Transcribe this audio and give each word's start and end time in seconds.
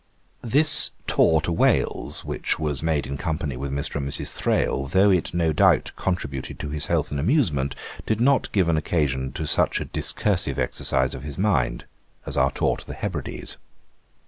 This 0.41 0.89
tour 1.05 1.41
to 1.41 1.51
Wales, 1.51 2.25
which 2.25 2.57
was 2.57 2.81
made 2.81 3.05
in 3.05 3.17
company 3.19 3.55
with 3.55 3.71
Mr. 3.71 3.97
and 3.97 4.09
Mrs. 4.09 4.29
Thrale, 4.31 4.87
though 4.87 5.11
it 5.11 5.31
no 5.31 5.53
doubt 5.53 5.91
contributed 5.95 6.57
to 6.57 6.69
his 6.69 6.87
health 6.87 7.11
and 7.11 7.19
amusement, 7.19 7.75
did 8.07 8.19
not 8.19 8.51
give 8.51 8.67
an 8.67 8.77
occasion 8.77 9.31
to 9.33 9.45
such 9.45 9.79
a 9.79 9.85
discursive 9.85 10.57
exercise 10.57 11.13
of 11.13 11.21
his 11.21 11.37
mind 11.37 11.85
as 12.25 12.35
our 12.35 12.49
tour 12.49 12.77
to 12.77 12.87
the 12.87 12.95
Hebrides. 12.95 13.57